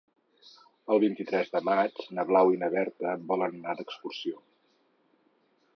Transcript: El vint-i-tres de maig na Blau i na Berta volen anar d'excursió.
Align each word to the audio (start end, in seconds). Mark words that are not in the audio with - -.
El 0.95 1.01
vint-i-tres 1.03 1.51
de 1.57 1.61
maig 1.67 2.01
na 2.19 2.25
Blau 2.31 2.49
i 2.55 2.59
na 2.63 2.71
Berta 2.77 3.13
volen 3.33 3.55
anar 3.61 3.77
d'excursió. 3.83 4.45